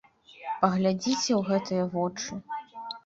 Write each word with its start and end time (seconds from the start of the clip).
Паглядзіце 0.61 1.31
ў 1.35 1.41
гэтыя 1.49 1.83
вочы! 1.93 2.31